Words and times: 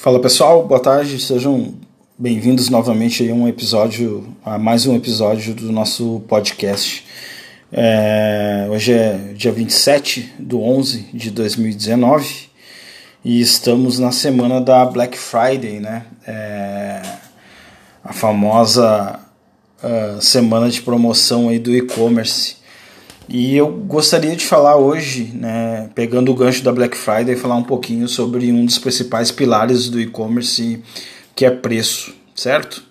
Fala 0.00 0.20
pessoal, 0.20 0.64
boa 0.64 0.78
tarde, 0.78 1.18
sejam 1.18 1.74
bem-vindos 2.16 2.68
novamente 2.68 3.28
a 3.28 3.34
um 3.34 3.48
episódio, 3.48 4.32
a 4.44 4.56
mais 4.56 4.86
um 4.86 4.94
episódio 4.94 5.52
do 5.52 5.72
nosso 5.72 6.22
podcast. 6.28 7.04
É, 7.72 8.68
hoje 8.70 8.92
é 8.92 9.16
dia 9.34 9.50
27 9.50 10.34
do 10.38 10.62
11 10.62 11.08
de 11.12 11.32
2019 11.32 12.48
e 13.24 13.40
estamos 13.40 13.98
na 13.98 14.12
semana 14.12 14.60
da 14.60 14.84
Black 14.84 15.18
Friday, 15.18 15.80
né? 15.80 16.06
É, 16.24 17.02
a 18.04 18.12
famosa 18.12 19.18
uh, 19.82 20.22
semana 20.22 20.70
de 20.70 20.80
promoção 20.80 21.48
aí 21.48 21.58
do 21.58 21.74
e-commerce. 21.74 22.57
E 23.28 23.54
eu 23.54 23.68
gostaria 23.68 24.34
de 24.34 24.46
falar 24.46 24.76
hoje, 24.76 25.30
né, 25.34 25.90
pegando 25.94 26.32
o 26.32 26.34
gancho 26.34 26.64
da 26.64 26.72
Black 26.72 26.96
Friday, 26.96 27.36
falar 27.36 27.56
um 27.56 27.62
pouquinho 27.62 28.08
sobre 28.08 28.50
um 28.50 28.64
dos 28.64 28.78
principais 28.78 29.30
pilares 29.30 29.90
do 29.90 30.00
e-commerce, 30.00 30.82
que 31.36 31.44
é 31.44 31.50
preço, 31.50 32.14
certo? 32.34 32.82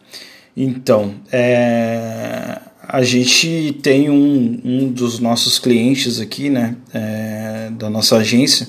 Então, 0.56 1.16
é, 1.32 2.60
a 2.88 3.02
gente 3.02 3.80
tem 3.82 4.12
um, 4.12 4.62
um 4.64 4.88
dos 4.90 5.20
nossos 5.20 5.58
clientes 5.58 6.20
aqui, 6.20 6.52
né, 6.52 6.76
é, 6.94 7.70
da 7.72 7.90
nossa 7.90 8.18
agência, 8.18 8.68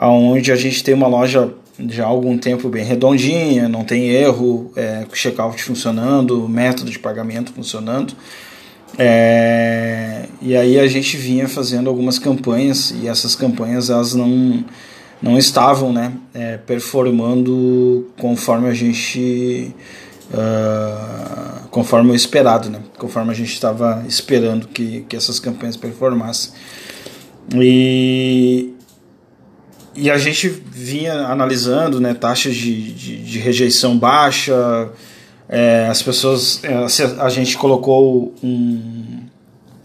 onde 0.00 0.50
a 0.50 0.56
gente 0.56 0.82
tem 0.82 0.94
uma 0.94 1.06
loja 1.06 1.52
já 1.90 2.04
há 2.04 2.08
algum 2.08 2.38
tempo 2.38 2.68
bem 2.70 2.84
redondinha, 2.84 3.68
não 3.68 3.84
tem 3.84 4.08
erro, 4.08 4.72
é, 4.74 5.04
checkout 5.12 5.62
funcionando, 5.62 6.48
método 6.48 6.90
de 6.90 6.98
pagamento 6.98 7.52
funcionando. 7.52 8.14
É, 8.96 10.24
e 10.40 10.56
aí 10.56 10.78
a 10.78 10.86
gente 10.86 11.16
vinha 11.16 11.48
fazendo 11.48 11.88
algumas 11.88 12.18
campanhas 12.18 12.90
e 12.90 13.08
essas 13.08 13.34
campanhas 13.34 13.90
elas 13.90 14.14
não, 14.14 14.64
não 15.20 15.36
estavam 15.36 15.92
né, 15.92 16.12
é, 16.32 16.56
performando 16.56 18.08
conforme 18.18 18.68
a 18.68 18.74
gente 18.74 19.74
uh, 20.32 21.68
conforme 21.70 22.12
o 22.12 22.14
esperado, 22.14 22.70
né, 22.70 22.80
conforme 22.98 23.30
a 23.30 23.34
gente 23.34 23.52
estava 23.52 24.04
esperando 24.06 24.68
que, 24.68 25.04
que 25.08 25.16
essas 25.16 25.38
campanhas 25.38 25.76
performassem. 25.76 26.52
E, 27.54 28.74
e 29.94 30.10
a 30.10 30.18
gente 30.18 30.48
vinha 30.48 31.26
analisando 31.26 32.00
né, 32.00 32.14
taxas 32.14 32.54
de, 32.54 32.92
de, 32.92 33.22
de 33.22 33.38
rejeição 33.38 33.98
baixa, 33.98 34.90
é, 35.48 35.86
as 35.88 36.02
pessoas, 36.02 36.60
é, 36.62 36.74
a 37.20 37.28
gente 37.28 37.56
colocou 37.56 38.34
um, 38.42 39.20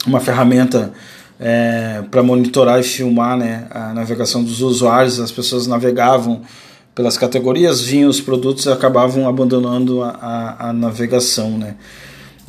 uma 0.05 0.19
ferramenta 0.19 0.91
é, 1.39 2.03
para 2.11 2.21
monitorar 2.21 2.79
e 2.79 2.83
filmar 2.83 3.37
né, 3.37 3.67
a 3.71 3.93
navegação 3.93 4.43
dos 4.43 4.61
usuários. 4.61 5.19
As 5.19 5.31
pessoas 5.31 5.65
navegavam 5.65 6.41
pelas 6.93 7.17
categorias, 7.17 7.81
vinham 7.81 8.09
os 8.09 8.21
produtos 8.21 8.65
e 8.65 8.71
acabavam 8.71 9.27
abandonando 9.27 10.03
a, 10.03 10.09
a, 10.09 10.69
a 10.69 10.73
navegação. 10.73 11.57
Né. 11.57 11.75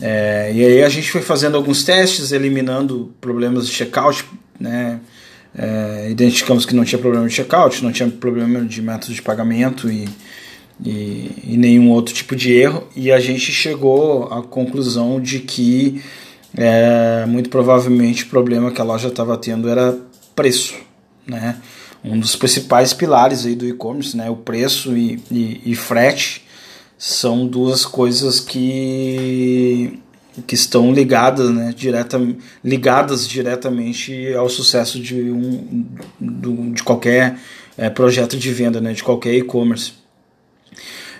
É, 0.01 0.53
e 0.53 0.65
aí 0.65 0.83
a 0.83 0.89
gente 0.89 1.11
foi 1.11 1.23
fazendo 1.23 1.57
alguns 1.57 1.85
testes, 1.85 2.33
eliminando 2.33 3.13
problemas 3.21 3.67
de 3.67 3.73
checkout, 3.73 4.25
né, 4.59 5.01
é, 5.57 6.09
identificamos 6.11 6.67
que 6.67 6.75
não 6.75 6.85
tinha 6.85 6.99
problema 6.99 7.29
de 7.29 7.35
checkout, 7.35 7.83
não 7.83 7.93
tinha 7.93 8.09
problema 8.09 8.61
de 8.65 8.83
método 8.83 9.15
de 9.15 9.23
pagamento 9.23 9.89
e 9.89 10.09
e, 10.85 11.31
e, 11.45 11.57
nenhum 11.57 11.91
outro 11.91 12.15
tipo 12.15 12.35
de 12.35 12.53
erro, 12.53 12.87
e 12.97 13.13
a 13.13 13.21
gente 13.21 13.53
chegou 13.53 14.25
à 14.33 14.43
conclusão 14.43 15.21
de 15.21 15.41
que 15.41 16.03
é, 16.57 17.25
muito 17.27 17.49
provavelmente 17.49 18.25
o 18.25 18.29
problema 18.29 18.71
que 18.71 18.81
a 18.81 18.85
loja 18.85 19.09
estava 19.09 19.37
tendo 19.37 19.69
era 19.69 19.97
preço, 20.35 20.75
né? 21.27 21.57
Um 22.05 22.19
dos 22.19 22.37
principais 22.37 22.93
pilares 22.93 23.47
aí 23.47 23.55
do 23.55 23.67
e-commerce, 23.67 24.17
né? 24.17 24.29
O 24.29 24.37
preço 24.37 24.97
e, 24.97 25.21
e, 25.31 25.61
e 25.65 25.75
frete 25.75 26.45
são 26.99 27.47
duas 27.47 27.85
coisas 27.85 28.41
que 28.41 30.01
que 30.47 30.55
estão 30.55 30.93
ligadas, 30.93 31.51
né, 31.51 31.73
direta, 31.77 32.21
ligadas 32.63 33.29
diretamente 33.29 34.35
ao 34.35 34.49
sucesso 34.49 34.99
de, 34.99 35.31
um, 35.31 35.87
de 36.73 36.83
qualquer 36.83 37.39
é, 37.79 37.89
projeto 37.89 38.37
de 38.37 38.53
venda, 38.53 38.81
né, 38.81 38.93
de 38.93 39.05
qualquer 39.05 39.35
e-commerce. 39.35 39.93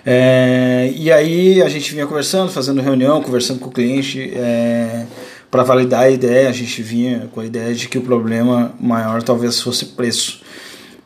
É, 0.05 0.93
e 0.95 1.11
aí 1.11 1.61
a 1.61 1.69
gente 1.69 1.91
vinha 1.93 2.05
conversando, 2.05 2.51
fazendo 2.51 2.81
reunião, 2.81 3.21
conversando 3.21 3.59
com 3.59 3.69
o 3.69 3.71
cliente 3.71 4.31
é, 4.35 5.05
para 5.49 5.63
validar 5.63 6.03
a 6.03 6.09
ideia. 6.09 6.47
A 6.49 6.51
gente 6.51 6.81
vinha 6.81 7.27
com 7.33 7.39
a 7.39 7.45
ideia 7.45 7.73
de 7.73 7.87
que 7.87 7.97
o 7.97 8.01
problema 8.01 8.73
maior 8.79 9.23
talvez 9.23 9.59
fosse 9.59 9.85
preço. 9.87 10.41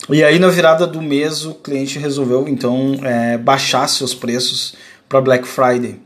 E 0.09 0.23
aí 0.23 0.39
na 0.39 0.49
virada 0.49 0.87
do 0.87 1.01
mês 1.01 1.45
o 1.45 1.53
cliente 1.53 1.99
resolveu 1.99 2.47
então 2.47 2.99
é, 3.03 3.37
baixar 3.37 3.87
seus 3.87 4.13
preços 4.13 4.75
para 5.07 5.21
Black 5.21 5.47
Friday. 5.47 5.99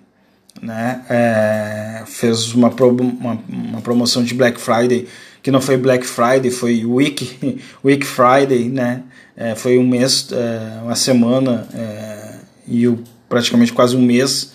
Né? 0.61 1.01
É, 1.09 2.03
fez 2.05 2.53
uma, 2.53 2.69
pro, 2.69 2.89
uma, 2.89 3.39
uma 3.49 3.81
promoção 3.81 4.23
de 4.23 4.33
Black 4.33 4.61
Friday 4.61 5.07
que 5.43 5.51
não 5.51 5.59
foi 5.59 5.75
Black 5.75 6.07
Friday, 6.07 6.49
foi 6.49 6.85
Week, 6.85 7.59
Week 7.83 8.05
Friday, 8.05 8.69
né? 8.69 9.03
É, 9.35 9.55
foi 9.55 9.77
um 9.77 9.85
mês, 9.85 10.29
é, 10.31 10.81
uma 10.81 10.95
semana 10.95 11.67
é, 11.73 12.22
e 12.67 12.91
praticamente 13.29 13.73
quase 13.73 13.95
um 13.95 14.01
mês, 14.01 14.51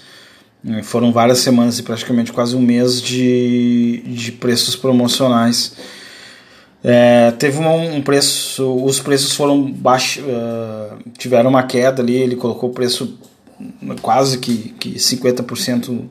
né, 0.62 0.82
foram 0.82 1.12
várias 1.12 1.38
semanas 1.38 1.78
e 1.78 1.82
praticamente 1.82 2.32
quase 2.32 2.56
um 2.56 2.60
mês 2.60 3.00
de, 3.00 4.02
de 4.06 4.32
preços 4.32 4.76
promocionais. 4.76 5.74
É, 6.82 7.32
teve 7.32 7.58
um, 7.58 8.00
preço, 8.02 8.84
os 8.84 9.00
preços 9.00 9.32
foram 9.32 9.70
baixos, 9.70 10.22
uh, 10.22 10.96
tiveram 11.18 11.50
uma 11.50 11.64
queda 11.64 12.02
ali, 12.02 12.14
ele 12.14 12.36
colocou 12.36 12.70
o 12.70 12.72
preço 12.72 13.18
quase 14.00 14.38
que, 14.38 14.74
que 14.78 14.94
50% 14.94 16.04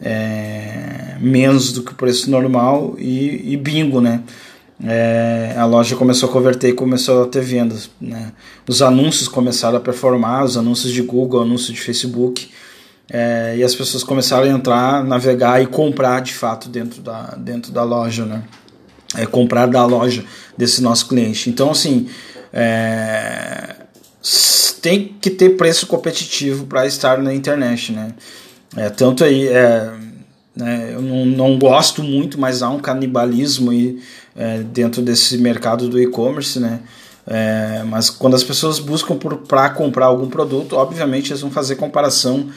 é, 0.00 1.16
menos 1.20 1.72
do 1.72 1.82
que 1.82 1.92
o 1.92 1.94
preço 1.96 2.30
normal 2.30 2.94
e, 2.98 3.52
e 3.52 3.56
bingo, 3.56 4.00
né? 4.00 4.22
É, 4.82 5.54
a 5.56 5.64
loja 5.64 5.94
começou 5.94 6.28
a 6.28 6.32
converter 6.32 6.70
e 6.70 6.72
começou 6.72 7.22
a 7.22 7.26
ter 7.26 7.42
vendas. 7.42 7.90
Né? 8.00 8.32
Os 8.66 8.82
anúncios 8.82 9.28
começaram 9.28 9.76
a 9.76 9.80
performar, 9.80 10.44
os 10.44 10.56
anúncios 10.56 10.92
de 10.92 11.02
Google, 11.02 11.42
anúncios 11.42 11.74
de 11.74 11.80
Facebook, 11.80 12.50
é, 13.10 13.54
e 13.56 13.62
as 13.62 13.74
pessoas 13.74 14.02
começaram 14.02 14.44
a 14.44 14.48
entrar, 14.48 15.04
navegar 15.04 15.62
e 15.62 15.66
comprar 15.66 16.20
de 16.20 16.32
fato 16.32 16.68
dentro 16.68 17.02
da, 17.02 17.34
dentro 17.36 17.70
da 17.70 17.84
loja, 17.84 18.24
né? 18.24 18.42
É, 19.16 19.26
comprar 19.26 19.66
da 19.66 19.84
loja 19.86 20.24
desse 20.56 20.82
nosso 20.82 21.06
cliente. 21.06 21.48
Então, 21.48 21.70
assim, 21.70 22.08
é, 22.52 23.76
tem 24.80 25.14
que 25.20 25.30
ter 25.30 25.50
preço 25.50 25.86
competitivo 25.86 26.66
para 26.66 26.86
estar 26.86 27.18
na 27.18 27.32
internet, 27.32 27.92
né? 27.92 28.12
É, 28.76 28.90
tanto 28.90 29.22
aí, 29.22 29.46
é, 29.46 29.92
né, 30.56 30.92
eu 30.94 31.02
não, 31.02 31.26
não 31.26 31.58
gosto 31.58 32.02
muito, 32.02 32.40
mas 32.40 32.62
há 32.62 32.70
um 32.70 32.78
canibalismo 32.78 33.70
aí 33.70 33.98
é, 34.36 34.58
dentro 34.58 35.02
desse 35.02 35.36
mercado 35.38 35.88
do 35.88 36.00
e-commerce, 36.00 36.60
né? 36.60 36.80
É, 37.26 37.82
mas 37.86 38.10
quando 38.10 38.34
as 38.34 38.44
pessoas 38.44 38.78
buscam 38.78 39.16
para 39.48 39.70
comprar 39.70 40.06
algum 40.06 40.28
produto, 40.28 40.76
obviamente 40.76 41.30
eles 41.30 41.40
vão 41.40 41.50
fazer 41.50 41.76
comparação 41.76 42.50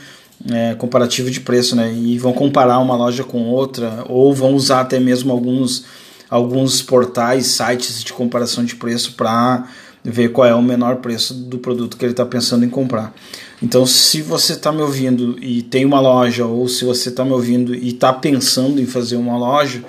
é, 0.51 0.75
comparativo 0.75 1.31
de 1.31 1.39
preço, 1.39 1.75
né? 1.75 1.91
E 1.91 2.17
vão 2.17 2.33
comparar 2.33 2.79
uma 2.79 2.95
loja 2.95 3.23
com 3.23 3.45
outra, 3.45 4.03
ou 4.07 4.33
vão 4.33 4.53
usar 4.53 4.81
até 4.81 4.99
mesmo 4.99 5.31
alguns, 5.31 5.85
alguns 6.29 6.81
portais, 6.81 7.47
sites 7.47 8.03
de 8.03 8.13
comparação 8.13 8.63
de 8.63 8.75
preço 8.75 9.13
para 9.13 9.67
ver 10.09 10.29
qual 10.29 10.47
é 10.47 10.56
o 10.56 10.62
menor 10.62 10.97
preço 10.97 11.34
do 11.34 11.57
produto 11.57 11.97
que 11.97 12.06
ele 12.06 12.13
está 12.13 12.25
pensando 12.25 12.63
em 12.63 12.69
comprar. 12.69 13.13
Então, 13.62 13.85
se 13.85 14.22
você 14.22 14.53
está 14.53 14.72
me 14.72 14.81
ouvindo 14.81 15.38
e 15.44 15.62
tem 15.62 15.84
uma 15.84 16.00
loja, 16.00 16.45
ou 16.45 16.68
se 16.69 16.85
você 16.85 17.09
está 17.09 17.25
me 17.25 17.34
ouvindo 17.34 17.75
e 17.75 17.90
está 17.90 18.13
pensando 18.13 18.79
em 18.79 18.85
fazer 18.85 19.18
uma 19.18 19.38
loja, 19.38 19.84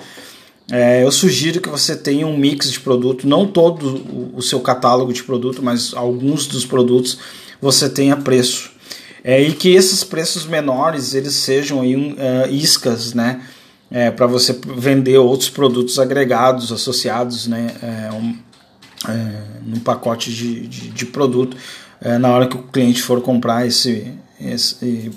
é, 0.69 1.03
eu 1.03 1.11
sugiro 1.11 1.61
que 1.61 1.69
você 1.69 1.95
tenha 1.95 2.27
um 2.27 2.37
mix 2.37 2.69
de 2.69 2.79
produto, 2.81 3.27
não 3.27 3.47
todo 3.47 4.31
o 4.35 4.41
seu 4.41 4.59
catálogo 4.59 5.13
de 5.13 5.23
produto, 5.23 5.63
mas 5.63 5.93
alguns 5.95 6.45
dos 6.47 6.65
produtos 6.65 7.17
você 7.61 7.89
tenha 7.89 8.17
preço. 8.17 8.71
É, 9.23 9.41
e 9.41 9.53
que 9.53 9.69
esses 9.69 10.03
preços 10.03 10.45
menores 10.45 11.13
eles 11.13 11.33
sejam 11.33 11.81
aí, 11.81 11.95
uh, 11.95 12.13
iscas, 12.51 13.13
né? 13.13 13.41
É, 13.91 14.11
para 14.11 14.27
você 14.27 14.57
vender 14.77 15.17
outros 15.17 15.49
produtos 15.49 15.97
agregados, 15.97 16.71
associados, 16.71 17.47
né? 17.47 17.71
É, 17.81 18.13
um, 18.13 18.37
é, 19.07 19.41
num 19.65 19.79
pacote 19.79 20.31
de, 20.33 20.67
de, 20.67 20.89
de 20.89 21.05
produto, 21.05 21.55
é, 22.01 22.17
na 22.17 22.29
hora 22.29 22.47
que 22.47 22.55
o 22.55 22.63
cliente 22.63 23.01
for 23.01 23.21
comprar 23.21 23.65
esse, 23.65 24.13
esse 24.39 25.11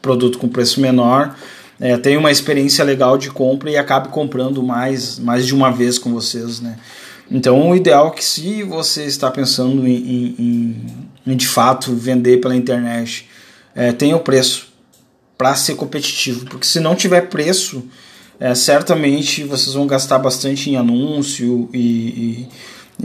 produto 0.00 0.38
com 0.38 0.48
preço 0.48 0.80
menor, 0.80 1.36
é, 1.80 1.96
tenha 1.98 2.18
uma 2.18 2.30
experiência 2.30 2.84
legal 2.84 3.18
de 3.18 3.30
compra 3.30 3.70
e 3.70 3.76
acabe 3.76 4.08
comprando 4.08 4.62
mais, 4.62 5.18
mais 5.18 5.46
de 5.46 5.54
uma 5.54 5.70
vez 5.70 5.98
com 5.98 6.12
vocês, 6.12 6.60
né? 6.60 6.78
Então, 7.30 7.70
o 7.70 7.74
ideal 7.74 8.08
é 8.08 8.10
que 8.10 8.24
se 8.24 8.62
você 8.62 9.04
está 9.04 9.30
pensando 9.30 9.86
em, 9.86 10.36
em, 10.38 10.86
em 11.26 11.36
de 11.36 11.46
fato 11.46 11.92
vender 11.92 12.40
pela 12.40 12.54
internet, 12.54 13.28
é, 13.74 13.92
tenha 13.92 14.16
o 14.16 14.20
preço 14.20 14.68
para 15.36 15.54
ser 15.54 15.74
competitivo, 15.74 16.46
porque 16.46 16.66
se 16.66 16.80
não 16.80 16.94
tiver 16.94 17.22
preço, 17.22 17.84
é, 18.38 18.54
certamente 18.54 19.42
vocês 19.42 19.74
vão 19.74 19.86
gastar 19.86 20.18
bastante 20.18 20.70
em 20.70 20.76
anúncio 20.76 21.68
e, 21.72 21.78
e 21.78 22.48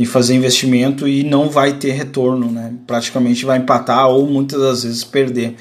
fazer 0.05 0.35
investimento 0.35 1.07
e 1.07 1.23
não 1.23 1.49
vai 1.49 1.73
ter 1.73 1.91
retorno, 1.91 2.49
né? 2.51 2.73
praticamente 2.87 3.45
vai 3.45 3.57
empatar 3.57 4.07
ou 4.07 4.25
muitas 4.27 4.59
das 4.59 4.83
vezes 4.83 5.03
perder. 5.03 5.55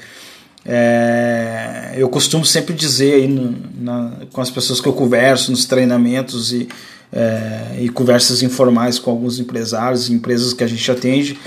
É, 0.65 1.93
eu 1.97 2.07
costumo 2.07 2.45
sempre 2.45 2.73
dizer 2.73 3.15
aí 3.15 3.27
no, 3.27 3.55
na, 3.79 4.13
com 4.31 4.41
as 4.41 4.49
pessoas 4.49 4.79
que 4.79 4.87
eu 4.87 4.93
converso 4.93 5.51
nos 5.51 5.65
treinamentos 5.65 6.53
e, 6.53 6.69
é, 7.11 7.77
e 7.79 7.89
conversas 7.89 8.43
informais 8.43 8.99
com 8.99 9.11
alguns 9.11 9.39
empresários, 9.39 10.09
empresas 10.09 10.53
que 10.53 10.63
a 10.63 10.67
gente 10.67 10.89
atende, 10.91 11.37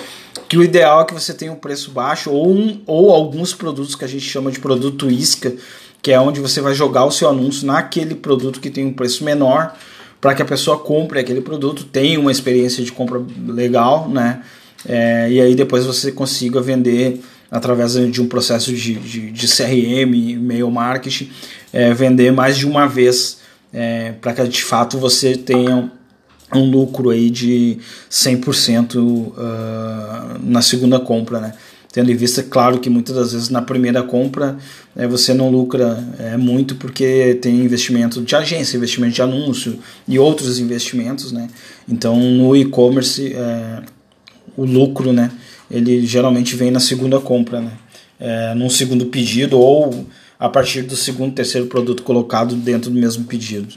que 0.49 0.59
o 0.59 0.63
ideal 0.63 1.03
é 1.03 1.05
que 1.05 1.15
você 1.15 1.33
tenha 1.33 1.53
um 1.53 1.57
preço 1.57 1.91
baixo 1.91 2.31
ou, 2.31 2.53
um, 2.53 2.83
ou 2.87 3.13
alguns 3.13 3.55
produtos 3.55 3.95
que 3.95 4.05
a 4.05 4.09
gente 4.09 4.25
chama 4.25 4.51
de 4.51 4.59
produto 4.59 5.11
isca, 5.11 5.55
que 6.03 6.13
é 6.13 6.21
onde 6.21 6.41
você 6.41 6.61
vai 6.61 6.75
jogar 6.75 7.07
o 7.07 7.11
seu 7.11 7.31
anúncio 7.31 7.67
naquele 7.67 8.15
produto 8.15 8.61
que 8.61 8.69
tem 8.69 8.85
um 8.85 8.93
preço 8.93 9.25
menor 9.25 9.75
para 10.25 10.35
que 10.35 10.41
a 10.41 10.44
pessoa 10.47 10.79
compre 10.79 11.21
aquele 11.21 11.43
produto, 11.43 11.85
tenha 11.85 12.19
uma 12.19 12.32
experiência 12.32 12.82
de 12.82 12.91
compra 12.91 13.21
legal, 13.47 14.09
né? 14.09 14.41
É, 14.88 15.31
e 15.31 15.38
aí 15.38 15.55
depois 15.55 15.85
você 15.85 16.11
consiga 16.11 16.62
vender 16.62 17.21
através 17.50 17.93
de 17.93 18.23
um 18.23 18.26
processo 18.26 18.73
de, 18.73 18.94
de, 18.94 19.31
de 19.31 19.47
CRM, 19.47 20.15
e-mail 20.15 20.71
marketing, 20.71 21.29
é, 21.75 21.93
vender 21.93 22.32
mais 22.32 22.56
de 22.56 22.67
uma 22.67 22.87
vez 22.87 23.41
é, 23.71 24.12
para 24.12 24.32
que 24.32 24.49
de 24.49 24.65
fato 24.65 24.97
você 24.97 25.37
tenha 25.37 25.93
um 26.55 26.70
lucro 26.70 27.11
aí 27.11 27.29
de 27.29 27.77
100% 28.11 28.97
uh, 28.97 29.35
ah, 29.37 30.37
na 30.43 30.62
segunda 30.62 30.99
compra, 30.99 31.38
né? 31.38 31.53
Tendo 31.94 32.11
em 32.11 32.17
vista, 32.17 32.43
claro, 32.43 32.81
que 32.81 32.91
muitas 32.91 33.14
das 33.14 33.32
vezes 33.32 33.50
na 33.50 33.62
primeira 33.62 34.02
compra 34.02 34.58
é, 34.96 35.06
você 35.06 35.32
não 35.32 35.49
lucra 35.49 36.05
é, 36.19 36.37
muito 36.37 36.75
porque 36.75 37.38
tem 37.41 37.61
investimento 37.61 38.20
de 38.20 38.35
agência, 38.35 38.76
investimento 38.76 39.14
de 39.14 39.23
anúncio 39.23 39.79
e 40.08 40.19
outros 40.19 40.58
investimentos, 40.58 41.31
né? 41.31 41.49
Então 41.88 42.19
no 42.19 42.56
e-commerce 42.56 43.32
é, 43.32 43.81
o 44.56 44.64
lucro, 44.64 45.12
né? 45.12 45.31
Ele 45.70 46.05
geralmente 46.05 46.56
vem 46.56 46.73
na 46.73 46.81
segunda 46.81 47.20
compra, 47.20 47.61
né? 47.61 47.70
É, 48.19 48.55
num 48.56 48.69
segundo 48.69 49.06
pedido 49.06 49.56
ou 49.56 50.05
a 50.37 50.49
partir 50.49 50.82
do 50.82 50.96
segundo, 50.96 51.32
terceiro 51.32 51.69
produto 51.69 52.02
colocado 52.02 52.56
dentro 52.56 52.91
do 52.91 52.99
mesmo 52.99 53.25
pedido. 53.25 53.73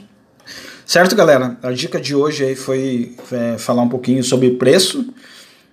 Certo, 0.84 1.14
galera? 1.14 1.56
A 1.62 1.70
dica 1.70 2.00
de 2.00 2.16
hoje 2.16 2.44
aí 2.44 2.56
foi 2.56 3.14
é, 3.30 3.58
falar 3.58 3.82
um 3.82 3.88
pouquinho 3.88 4.24
sobre 4.24 4.50
preço 4.50 5.06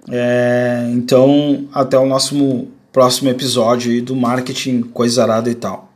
é, 0.10 0.90
então, 0.94 1.68
até 1.74 1.98
o 1.98 2.06
nosso 2.06 2.68
próximo 2.92 3.30
episódio 3.30 4.02
do 4.02 4.16
Marketing 4.16 4.82
Coisa 4.82 5.24
Arada 5.24 5.50
e 5.50 5.56
tal. 5.56 5.95